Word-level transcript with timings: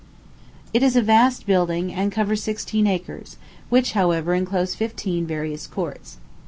It 0.73 0.81
is 0.81 0.95
a 0.95 1.03
vast 1.03 1.45
building, 1.45 1.93
and 1.93 2.11
covers 2.11 2.41
sixteen 2.41 2.87
acres, 2.87 3.37
which, 3.69 3.91
however, 3.91 4.33
enclose 4.33 4.73
fifteen 4.73 5.27
various 5.27 5.67
courts. 5.67 6.17